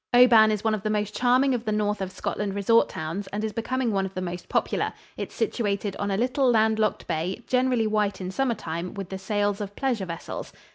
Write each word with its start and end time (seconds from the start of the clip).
Oban 0.15 0.49
is 0.49 0.63
one 0.63 0.73
of 0.73 0.81
the 0.81 0.89
most 0.89 1.13
charming 1.15 1.53
of 1.53 1.63
the 1.65 1.71
north 1.71 2.01
of 2.01 2.11
Scotland 2.11 2.55
resort 2.55 2.89
towns, 2.89 3.27
and 3.27 3.43
is 3.43 3.53
becoming 3.53 3.91
one 3.91 4.03
of 4.03 4.15
the 4.15 4.19
most 4.19 4.49
popular. 4.49 4.93
It 5.15 5.29
is 5.29 5.35
situated 5.35 5.95
on 5.97 6.09
a 6.09 6.17
little 6.17 6.49
land 6.49 6.79
locked 6.79 7.05
bay, 7.05 7.43
generally 7.45 7.85
white 7.85 8.19
in 8.19 8.31
summer 8.31 8.55
time 8.55 8.95
with 8.95 9.09
the 9.09 9.19
sails 9.19 9.61
of 9.61 9.75
pleasure 9.75 10.05
vessels. 10.07 10.53